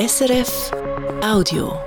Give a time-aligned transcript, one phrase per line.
[0.00, 0.70] SRF
[1.22, 1.78] Audio.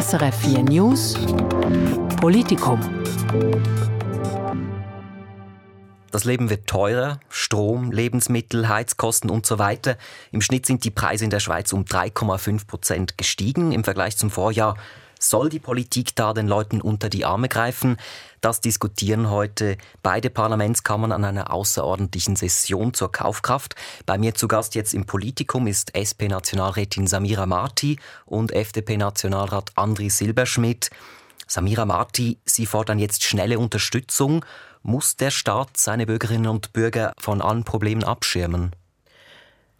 [0.00, 1.14] SRF 4 News
[2.20, 2.78] Politikum.
[6.12, 9.96] Das Leben wird teurer, Strom, Lebensmittel, Heizkosten und so weiter.
[10.30, 14.30] Im Schnitt sind die Preise in der Schweiz um 3,5 Prozent gestiegen im Vergleich zum
[14.30, 14.76] Vorjahr.
[15.26, 17.96] Soll die Politik da den Leuten unter die Arme greifen?
[18.42, 23.74] Das diskutieren heute beide Parlamentskammern an einer außerordentlichen Session zur Kaufkraft.
[24.04, 30.90] Bei mir zu Gast jetzt im Politikum ist SP-Nationalrätin Samira Marti und FDP-Nationalrat Andri Silberschmidt.
[31.46, 34.44] Samira Marti, Sie fordern jetzt schnelle Unterstützung.
[34.82, 38.76] Muss der Staat seine Bürgerinnen und Bürger von allen Problemen abschirmen?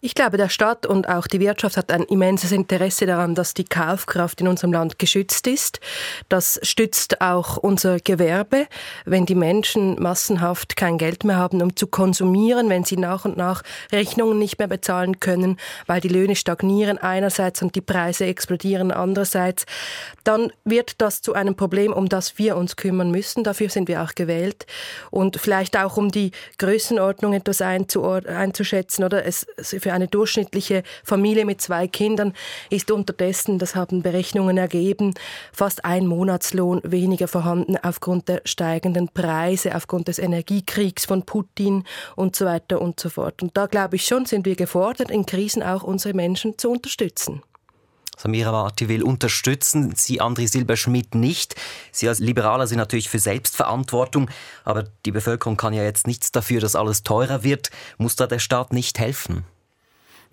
[0.04, 3.64] Ich glaube, der Staat und auch die Wirtschaft hat ein immenses Interesse daran, dass die
[3.64, 5.80] Kaufkraft in unserem Land geschützt ist.
[6.28, 8.66] Das stützt auch unser Gewerbe.
[9.06, 13.38] Wenn die Menschen massenhaft kein Geld mehr haben, um zu konsumieren, wenn sie nach und
[13.38, 13.62] nach
[13.92, 19.64] Rechnungen nicht mehr bezahlen können, weil die Löhne stagnieren einerseits und die Preise explodieren andererseits,
[20.23, 23.42] dann wird das zu einem Problem, um das wir uns kümmern müssen.
[23.42, 24.66] Dafür sind wir auch gewählt.
[25.10, 31.62] Und vielleicht auch um die Größenordnung etwas einzuschätzen oder es für eine durchschnittliche Familie mit
[31.62, 32.34] zwei Kindern
[32.68, 35.14] ist unterdessen, das haben Berechnungen ergeben,
[35.52, 41.84] fast ein Monatslohn weniger vorhanden aufgrund der steigenden Preise, aufgrund des Energiekriegs von Putin
[42.16, 43.42] und so weiter und so fort.
[43.42, 47.42] Und da glaube ich schon, sind wir gefordert, in Krisen auch unsere Menschen zu unterstützen.
[48.16, 51.56] Samira Marti will unterstützen, Sie, André Silberschmidt, nicht.
[51.90, 54.30] Sie als Liberaler sind natürlich für Selbstverantwortung,
[54.64, 57.70] aber die Bevölkerung kann ja jetzt nichts dafür, dass alles teurer wird.
[57.98, 59.45] Muss da der Staat nicht helfen?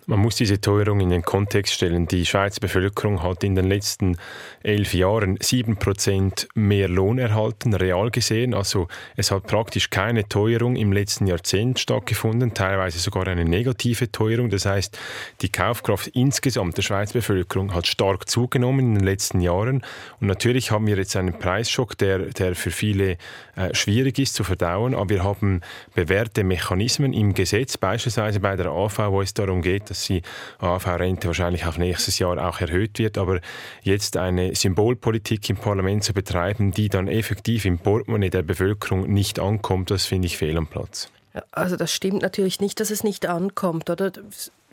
[0.06, 2.08] Man muss diese Teuerung in den Kontext stellen.
[2.08, 4.16] Die Schweizer Bevölkerung hat in den letzten
[4.64, 8.52] elf Jahren sieben Prozent mehr Lohn erhalten, real gesehen.
[8.52, 14.50] Also es hat praktisch keine Teuerung im letzten Jahrzehnt stattgefunden, teilweise sogar eine negative Teuerung.
[14.50, 14.98] Das heißt,
[15.40, 19.84] die Kaufkraft insgesamt der Schweizer Bevölkerung hat stark zugenommen in den letzten Jahren.
[20.20, 23.18] Und natürlich haben wir jetzt einen Preisschock, der, der für viele
[23.54, 24.96] äh, schwierig ist zu verdauen.
[24.96, 25.60] Aber wir haben
[25.94, 30.22] bewährte Mechanismen im Gesetz, beispielsweise bei der AV, wo es darum geht, dass die
[30.58, 33.18] AV-Rente wahrscheinlich auf nächstes Jahr auch erhöht wird.
[33.18, 33.40] Aber
[33.82, 39.38] jetzt eine Symbolpolitik im Parlament zu betreiben, die dann effektiv im Portemonnaie der Bevölkerung nicht
[39.38, 41.10] ankommt, das finde ich fehl am Platz.
[41.50, 44.12] Also das stimmt natürlich nicht, dass es nicht ankommt, oder?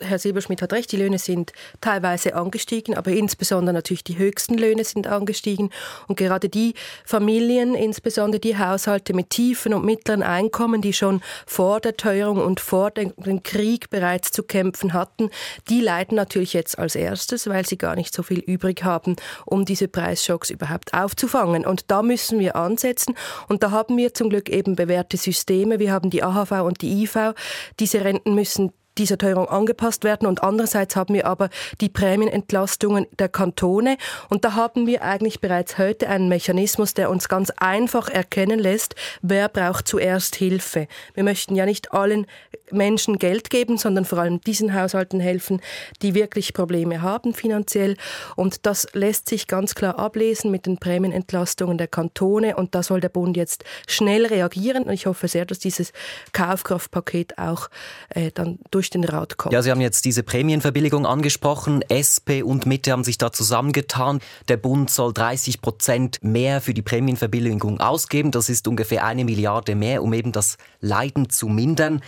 [0.01, 4.83] Herr Silberschmidt hat recht, die Löhne sind teilweise angestiegen, aber insbesondere natürlich die höchsten Löhne
[4.83, 5.69] sind angestiegen.
[6.07, 6.73] Und gerade die
[7.05, 12.59] Familien, insbesondere die Haushalte mit tiefen und mittleren Einkommen, die schon vor der Teuerung und
[12.59, 15.29] vor dem Krieg bereits zu kämpfen hatten,
[15.69, 19.15] die leiden natürlich jetzt als erstes, weil sie gar nicht so viel übrig haben,
[19.45, 21.65] um diese Preisschocks überhaupt aufzufangen.
[21.65, 23.15] Und da müssen wir ansetzen.
[23.47, 25.79] Und da haben wir zum Glück eben bewährte Systeme.
[25.79, 27.33] Wir haben die AHV und die IV.
[27.79, 30.27] Diese Renten müssen dieser Teuerung angepasst werden.
[30.27, 31.49] Und andererseits haben wir aber
[31.81, 33.97] die Prämienentlastungen der Kantone.
[34.29, 38.95] Und da haben wir eigentlich bereits heute einen Mechanismus, der uns ganz einfach erkennen lässt,
[39.21, 40.87] wer braucht zuerst Hilfe.
[41.13, 42.27] Wir möchten ja nicht allen
[42.71, 45.61] Menschen Geld geben, sondern vor allem diesen Haushalten helfen,
[46.01, 47.95] die wirklich Probleme haben finanziell.
[48.35, 52.55] Und das lässt sich ganz klar ablesen mit den Prämienentlastungen der Kantone.
[52.55, 54.83] Und da soll der Bund jetzt schnell reagieren.
[54.83, 55.93] Und ich hoffe sehr, dass dieses
[56.33, 57.69] Kaufkraftpaket auch
[58.09, 59.35] äh, dann durch den Rat.
[59.51, 61.81] Ja, Sie haben jetzt diese Prämienverbilligung angesprochen.
[61.89, 64.19] SP und Mitte haben sich da zusammengetan.
[64.47, 68.31] Der Bund soll 30 Prozent mehr für die Prämienverbilligung ausgeben.
[68.31, 72.01] Das ist ungefähr eine Milliarde mehr, um eben das Leiden zu mindern.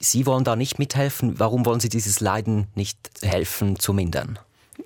[0.00, 1.38] Sie wollen da nicht mithelfen.
[1.38, 4.38] Warum wollen Sie dieses Leiden nicht helfen zu mindern?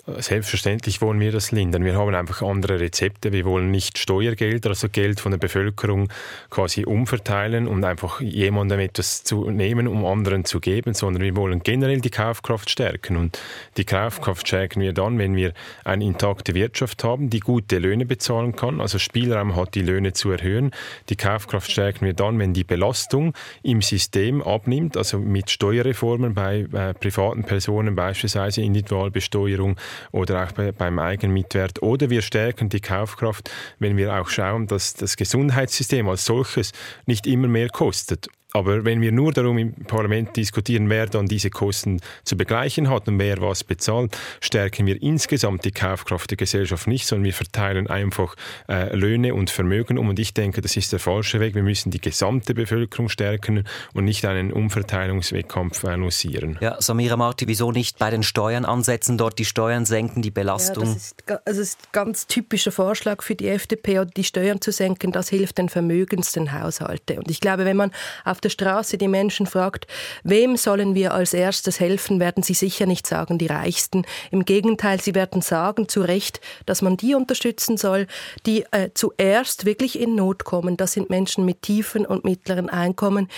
[0.04, 1.84] Selbstverständlich wollen wir das lindern.
[1.84, 3.30] Wir haben einfach andere Rezepte.
[3.30, 6.08] Wir wollen nicht Steuergelder, also Geld von der Bevölkerung
[6.50, 11.62] quasi umverteilen und einfach jemandem etwas zu nehmen, um anderen zu geben, sondern wir wollen
[11.62, 13.16] generell die Kaufkraft stärken.
[13.16, 13.38] Und
[13.76, 15.52] die Kaufkraft stärken wir dann, wenn wir
[15.84, 20.32] eine intakte Wirtschaft haben, die gute Löhne bezahlen kann, also Spielraum hat, die Löhne zu
[20.32, 20.72] erhöhen.
[21.10, 26.66] Die Kaufkraft stärken wir dann, wenn die Belastung im System abnimmt, also mit Steuerreformen bei
[26.72, 29.76] äh, privaten Personen, beispielsweise Individualbesteuerung,
[30.10, 31.82] oder auch bei, beim Eigenmitwert.
[31.82, 36.72] Oder wir stärken die Kaufkraft, wenn wir auch schauen, dass das Gesundheitssystem als solches
[37.06, 38.28] nicht immer mehr kostet.
[38.54, 43.08] Aber wenn wir nur darum im Parlament diskutieren, wer dann diese Kosten zu begleichen hat
[43.08, 47.86] und wer was bezahlt, stärken wir insgesamt die Kaufkraft der Gesellschaft nicht, sondern wir verteilen
[47.86, 48.36] einfach
[48.68, 50.10] äh, Löhne und Vermögen um.
[50.10, 51.54] Und ich denke, das ist der falsche Weg.
[51.54, 53.64] Wir müssen die gesamte Bevölkerung stärken
[53.94, 56.58] und nicht einen Umverteilungswettkampf äh, lancieren.
[56.60, 60.84] Ja, Samira Marti, wieso nicht bei den Steuern ansetzen, dort die Steuern senken, die Belastung?
[60.84, 64.72] Ja, das ist, also ist ein ganz typischer Vorschlag für die FDP, die Steuern zu
[64.72, 65.10] senken.
[65.10, 67.18] Das hilft den vermögendsten Haushalten.
[67.18, 67.92] Und ich glaube, wenn man
[68.24, 69.86] auf der Straße die Menschen fragt,
[70.22, 74.04] wem sollen wir als erstes helfen, werden sie sicher nicht sagen, die Reichsten.
[74.30, 78.06] Im Gegenteil, sie werden sagen, zu Recht, dass man die unterstützen soll,
[78.46, 80.76] die äh, zuerst wirklich in Not kommen.
[80.76, 83.28] Das sind Menschen mit tiefen und mittleren Einkommen,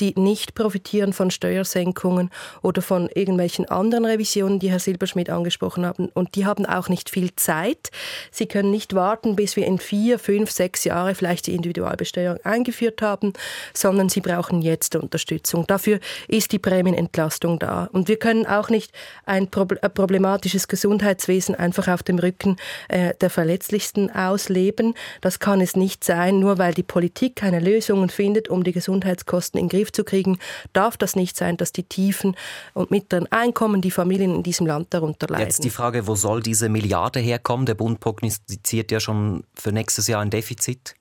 [0.00, 2.30] die nicht profitieren von Steuersenkungen
[2.62, 6.08] oder von irgendwelchen anderen Revisionen, die Herr Silberschmidt angesprochen haben.
[6.14, 7.90] Und die haben auch nicht viel Zeit.
[8.30, 13.02] Sie können nicht warten, bis wir in vier, fünf, sechs Jahre vielleicht die Individualbesteuerung eingeführt
[13.02, 13.32] haben,
[13.72, 15.66] sondern sie brauchen jetzt Unterstützung.
[15.66, 17.88] Dafür ist die Prämienentlastung da.
[17.92, 18.92] Und wir können auch nicht
[19.24, 22.56] ein problematisches Gesundheitswesen einfach auf dem Rücken
[22.88, 24.94] äh, der Verletzlichsten ausleben.
[25.20, 29.60] Das kann es nicht sein, nur weil die Politik keine Lösungen findet, um die Gesundheitskosten
[29.60, 30.38] in den Griff zu kriegen,
[30.72, 32.36] darf das nicht sein, dass die tiefen
[32.72, 35.46] und mittleren Einkommen, die Familien in diesem Land darunter leiden.
[35.46, 37.66] Jetzt die Frage, wo soll diese Milliarde herkommen?
[37.66, 40.94] Der Bund prognostiziert ja schon für nächstes Jahr ein Defizit.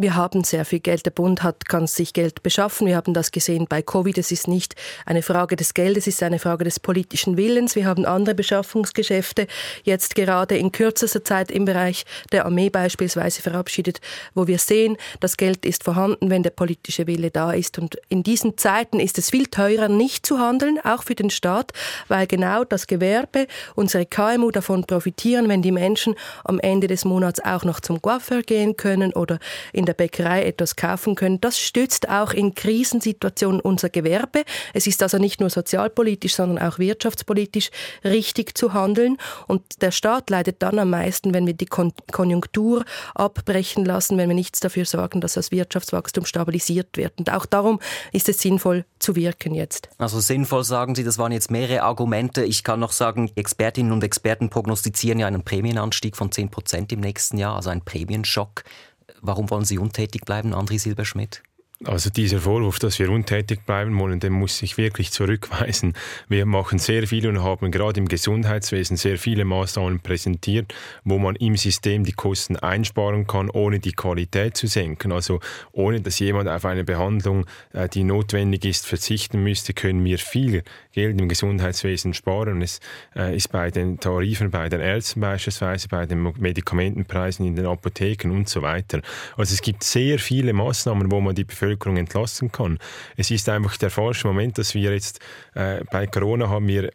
[0.00, 1.06] Wir haben sehr viel Geld.
[1.06, 2.86] Der Bund hat, kann sich Geld beschaffen.
[2.86, 4.16] Wir haben das gesehen bei Covid.
[4.16, 7.74] Es ist nicht eine Frage des Geldes, es ist eine Frage des politischen Willens.
[7.74, 9.48] Wir haben andere Beschaffungsgeschäfte
[9.82, 14.00] jetzt gerade in kürzester Zeit im Bereich der Armee beispielsweise verabschiedet,
[14.34, 17.76] wo wir sehen, das Geld ist vorhanden, wenn der politische Wille da ist.
[17.80, 21.72] Und in diesen Zeiten ist es viel teurer, nicht zu handeln, auch für den Staat,
[22.06, 27.40] weil genau das Gewerbe, unsere KMU davon profitieren, wenn die Menschen am Ende des Monats
[27.40, 29.40] auch noch zum Coiffeur gehen können oder
[29.72, 31.40] in der Bäckerei etwas kaufen können.
[31.40, 34.44] Das stützt auch in Krisensituationen unser Gewerbe.
[34.74, 37.70] Es ist also nicht nur sozialpolitisch, sondern auch wirtschaftspolitisch
[38.04, 39.16] richtig zu handeln.
[39.46, 44.36] Und der Staat leidet dann am meisten, wenn wir die Konjunktur abbrechen lassen, wenn wir
[44.36, 47.18] nichts dafür sorgen, dass das Wirtschaftswachstum stabilisiert wird.
[47.18, 47.80] Und auch darum
[48.12, 49.88] ist es sinnvoll zu wirken jetzt.
[49.98, 52.44] Also sinnvoll sagen Sie, das waren jetzt mehrere Argumente.
[52.44, 57.00] Ich kann noch sagen, Expertinnen und Experten prognostizieren ja einen Prämienanstieg von 10 Prozent im
[57.00, 58.64] nächsten Jahr, also einen Prämienschock.
[59.22, 61.42] Warum wollen Sie untätig bleiben, André Silberschmidt?
[61.84, 65.92] Also dieser Vorwurf, dass wir untätig bleiben wollen, den muss ich wirklich zurückweisen.
[66.28, 71.36] Wir machen sehr viel und haben gerade im Gesundheitswesen sehr viele Maßnahmen präsentiert, wo man
[71.36, 75.12] im System die Kosten einsparen kann, ohne die Qualität zu senken.
[75.12, 75.38] Also
[75.70, 80.64] ohne dass jemand auf eine Behandlung, äh, die notwendig ist, verzichten müsste, können wir viel
[80.90, 82.60] Geld im Gesundheitswesen sparen.
[82.60, 82.80] Es
[83.14, 88.32] äh, ist bei den Tarifen, bei den Ärzten beispielsweise, bei den Medikamentenpreisen in den Apotheken
[88.32, 89.00] und so weiter.
[89.36, 92.78] Also es gibt sehr viele Maßnahmen, wo man die Bevölkerung Bevölkerung entlasten kann.
[93.16, 95.20] Es ist einfach der falsche Moment, dass wir jetzt
[95.54, 96.90] äh, bei Corona haben wir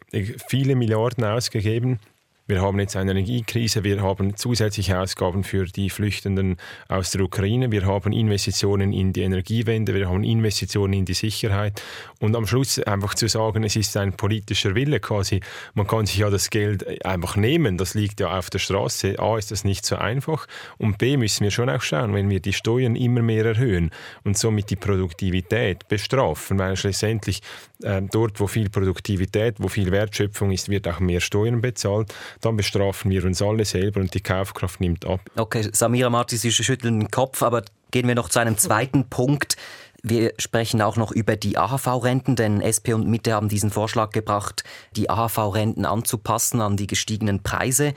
[0.48, 2.00] viele Milliarden ausgegeben
[2.46, 6.56] wir haben jetzt eine Energiekrise, wir haben zusätzliche Ausgaben für die Flüchtenden
[6.88, 11.82] aus der Ukraine, wir haben Investitionen in die Energiewende, wir haben Investitionen in die Sicherheit.
[12.20, 15.40] Und am Schluss einfach zu sagen, es ist ein politischer Wille quasi,
[15.72, 19.18] man kann sich ja das Geld einfach nehmen, das liegt ja auf der Straße.
[19.18, 20.46] A ist das nicht so einfach.
[20.76, 23.90] Und B müssen wir schon auch schauen, wenn wir die Steuern immer mehr erhöhen
[24.22, 27.40] und somit die Produktivität bestrafen, weil schlussendlich
[27.82, 32.56] äh, dort, wo viel Produktivität, wo viel Wertschöpfung ist, wird auch mehr Steuern bezahlt dann
[32.56, 35.20] bestrafen wir uns alle selber und die Kaufkraft nimmt ab.
[35.36, 39.56] Okay, Samira Marti, Sie schütteln den Kopf, aber gehen wir noch zu einem zweiten Punkt.
[40.02, 44.62] Wir sprechen auch noch über die AHV-Renten, denn SP und Mitte haben diesen Vorschlag gebracht,
[44.96, 47.94] die AHV-Renten anzupassen an die gestiegenen Preise.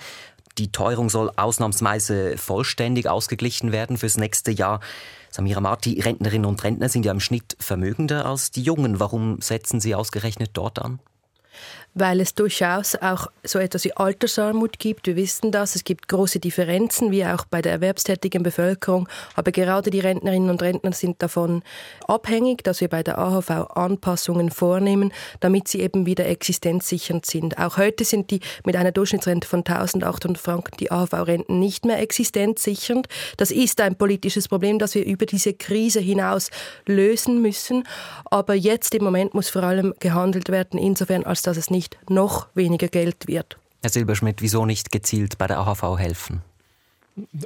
[0.57, 4.79] Die Teuerung soll ausnahmsweise vollständig ausgeglichen werden fürs nächste Jahr.
[5.31, 9.01] Samira Marti, Rentnerinnen und Rentner sind ja im Schnitt vermögender als die Jungen.
[9.01, 10.99] Warum setzen Sie ausgerechnet dort an?
[11.99, 15.07] Weil es durchaus auch so etwas wie Altersarmut gibt.
[15.07, 15.75] Wir wissen das.
[15.75, 19.09] Es gibt große Differenzen, wie auch bei der erwerbstätigen Bevölkerung.
[19.35, 21.63] Aber gerade die Rentnerinnen und Rentner sind davon
[22.07, 27.57] abhängig, dass wir bei der AHV Anpassungen vornehmen, damit sie eben wieder existenzsichernd sind.
[27.57, 33.07] Auch heute sind die mit einer Durchschnittsrente von 1800 Franken die AHV-Renten nicht mehr existenzsichernd.
[33.37, 36.51] Das ist ein politisches Problem, das wir über diese Krise hinaus
[36.85, 37.83] lösen müssen.
[38.25, 42.09] Aber jetzt im Moment muss vor allem gehandelt werden, insofern als dass es nicht nicht
[42.09, 43.57] noch weniger Geld wird.
[43.81, 46.41] Herr Silberschmidt, wieso nicht gezielt bei der AHV helfen?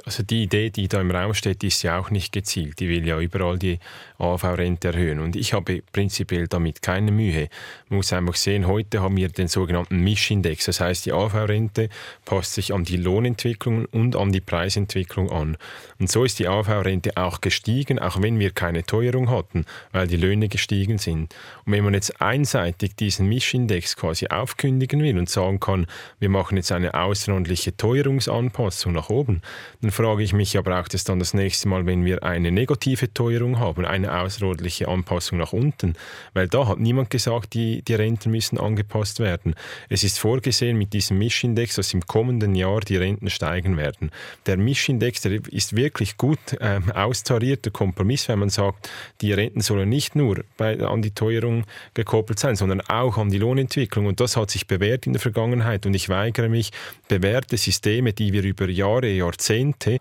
[0.04, 2.78] Also die Idee, die da im Raum steht, ist ja auch nicht gezielt.
[2.80, 3.78] Die will ja überall die
[4.18, 5.18] AV-Rente erhöhen.
[5.18, 7.48] Und ich habe prinzipiell damit keine Mühe.
[7.88, 10.66] Man muss einfach sehen, heute haben wir den sogenannten Mischindex.
[10.66, 11.88] Das heißt, die AV-Rente
[12.26, 15.56] passt sich an die Lohnentwicklung und an die Preisentwicklung an.
[15.98, 20.16] Und so ist die AV-Rente auch gestiegen, auch wenn wir keine Teuerung hatten, weil die
[20.16, 21.34] Löhne gestiegen sind.
[21.64, 25.86] Und wenn man jetzt einseitig diesen Mischindex quasi aufkündigen will und sagen kann,
[26.18, 29.40] wir machen jetzt eine außerordentliche Teuerungsanpassung nach oben,
[29.80, 33.12] Dann frage ich mich ja, braucht es dann das nächste Mal, wenn wir eine negative
[33.12, 35.94] Teuerung haben, eine außerordentliche Anpassung nach unten?
[36.34, 39.54] Weil da hat niemand gesagt, die, die Renten müssen angepasst werden.
[39.88, 44.10] Es ist vorgesehen mit diesem Mischindex, dass im kommenden Jahr die Renten steigen werden.
[44.46, 48.90] Der Mischindex, der ist wirklich gut ähm, austarierter Kompromiss, wenn man sagt,
[49.20, 51.64] die Renten sollen nicht nur bei, an die Teuerung
[51.94, 54.06] gekoppelt sein, sondern auch an die Lohnentwicklung.
[54.06, 55.86] Und das hat sich bewährt in der Vergangenheit.
[55.86, 56.70] Und ich weigere mich,
[57.08, 59.51] bewährte Systeme, die wir über Jahre, Jahrzehnte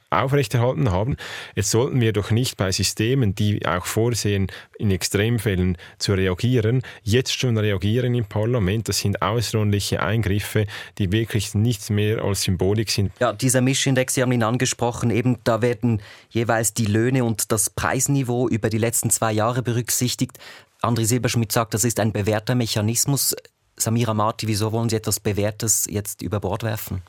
[0.10, 1.17] aufrechterhalten haben,
[1.55, 7.38] jetzt sollten wir doch nicht bei Systemen, die auch vorsehen, in Extremfällen zu reagieren, jetzt
[7.38, 8.89] schon reagieren im Parlament.
[8.89, 10.65] Das sind außerordentliche Eingriffe,
[10.98, 13.12] die wirklich nichts mehr als Symbolik sind.
[13.20, 17.70] Ja, dieser Mischindex, Sie haben ihn angesprochen, eben da werden jeweils die Löhne und das
[17.70, 20.38] Preisniveau über die letzten zwei Jahre berücksichtigt.
[20.81, 23.36] André Silberschmidt sagt, das ist ein bewährter Mechanismus.
[23.77, 27.03] Samira Marti, wieso wollen Sie etwas Bewährtes jetzt über Bord werfen?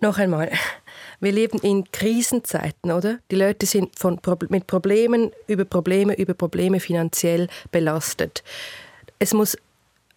[0.00, 0.52] Noch einmal,
[1.20, 3.18] wir leben in Krisenzeiten, oder?
[3.30, 4.20] Die Leute sind von,
[4.50, 8.42] mit Problemen über Probleme über Probleme finanziell belastet.
[9.18, 9.56] Es muss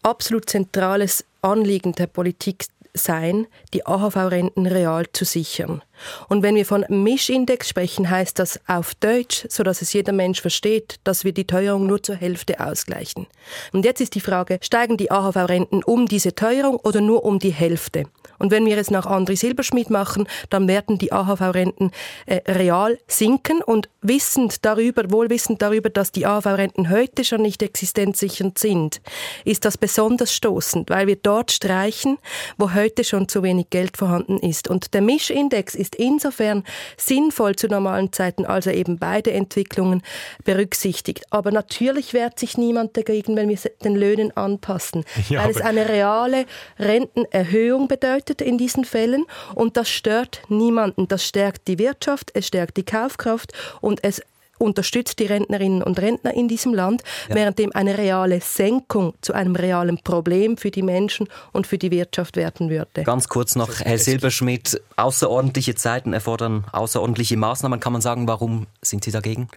[0.03, 5.81] absolut zentrales Anliegen der Politik sein, die AHV-Renten real zu sichern.
[6.29, 10.41] Und wenn wir von Mischindex sprechen, heißt das auf Deutsch, so dass es jeder Mensch
[10.41, 13.27] versteht, dass wir die Teuerung nur zur Hälfte ausgleichen.
[13.73, 17.51] Und jetzt ist die Frage, steigen die AHV-Renten um diese Teuerung oder nur um die
[17.51, 18.05] Hälfte?
[18.41, 21.91] Und wenn wir es nach André Silberschmidt machen, dann werden die AHV-Renten
[22.25, 28.57] äh, real sinken und wissend darüber, wohlwissend darüber, dass die AHV-Renten heute schon nicht existenzsichernd
[28.57, 28.99] sind,
[29.45, 32.17] ist das besonders stoßend, weil wir dort streichen,
[32.57, 34.67] wo heute schon zu wenig Geld vorhanden ist.
[34.67, 36.63] Und der Mischindex ist insofern
[36.97, 40.01] sinnvoll zu normalen Zeiten, als er eben beide Entwicklungen
[40.43, 41.25] berücksichtigt.
[41.29, 45.87] Aber natürlich wehrt sich niemand dagegen, wenn wir den Löhnen anpassen, ja, weil es eine
[45.87, 46.45] reale
[46.79, 51.07] Rentenerhöhung bedeutet in diesen Fällen und das stört niemanden.
[51.07, 54.21] Das stärkt die Wirtschaft, es stärkt die Kaufkraft und es
[54.61, 57.35] unterstützt die Rentnerinnen und Rentner in diesem Land, ja.
[57.35, 62.35] währenddem eine reale Senkung zu einem realen Problem für die Menschen und für die Wirtschaft
[62.37, 63.03] werden würde.
[63.03, 67.79] Ganz kurz noch, Herr Silberschmidt, außerordentliche Zeiten erfordern außerordentliche Maßnahmen.
[67.79, 69.49] Kann man sagen, warum sind Sie dagegen?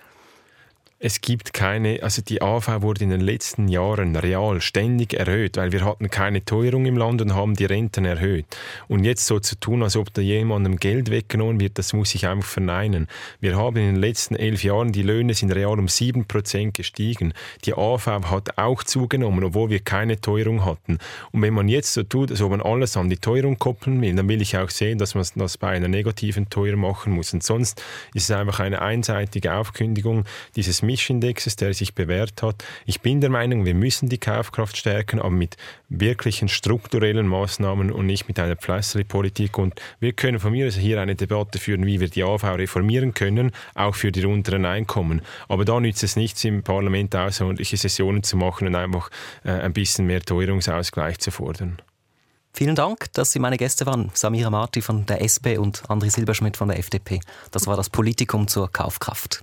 [1.05, 5.71] Es gibt keine, also die AV wurde in den letzten Jahren real ständig erhöht, weil
[5.71, 8.47] wir hatten keine Teuerung im Land und haben die Renten erhöht.
[8.89, 12.27] Und jetzt so zu tun, als ob da jemandem Geld weggenommen wird, das muss ich
[12.27, 13.07] einfach verneinen.
[13.39, 17.35] Wir haben in den letzten elf Jahren, die Löhne sind real um sieben Prozent gestiegen.
[17.67, 20.97] Die AV hat auch zugenommen, obwohl wir keine Teuerung hatten.
[21.33, 24.15] Und wenn man jetzt so tut, als ob man alles an die Teuerung koppeln will,
[24.15, 27.35] dann will ich auch sehen, dass man das bei einer negativen Teuerung machen muss.
[27.35, 27.83] Und sonst
[28.15, 30.25] ist es einfach eine einseitige Aufkündigung
[30.57, 32.65] dieses Mischindexes, der sich bewährt hat.
[32.87, 35.57] Ich bin der Meinung, wir müssen die Kaufkraft stärken, aber mit
[35.89, 39.59] wirklichen strukturellen Maßnahmen und nicht mit einer Pflasterpolitik.
[39.59, 43.13] Und wir können von mir aus hier eine Debatte führen, wie wir die AV reformieren
[43.13, 45.23] können, auch für die unteren Einkommen.
[45.49, 49.11] Aber da nützt es nichts, im Parlament außerordentliche Sessionen zu machen und einfach
[49.45, 51.79] äh, ein bisschen mehr Teuerungsausgleich zu fordern.
[52.53, 54.13] Vielen Dank, dass Sie meine Gäste waren.
[54.15, 57.19] Samira Marti von der SP und André Silberschmidt von der FDP.
[57.51, 59.43] Das war das Politikum zur Kaufkraft.